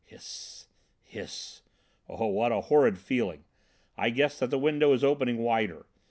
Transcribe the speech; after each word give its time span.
Hiss 0.03 0.65
hiss! 1.03 1.61
Oh, 2.09 2.25
what 2.25 2.51
a 2.51 2.61
horrid 2.61 2.97
feeling! 2.97 3.43
I 3.95 4.09
guess 4.09 4.39
that 4.39 4.49
the 4.49 4.57
window 4.57 4.93
is 4.93 5.03
opening 5.03 5.37
wider. 5.37 5.85